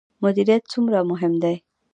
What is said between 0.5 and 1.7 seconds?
څومره مهم دی؟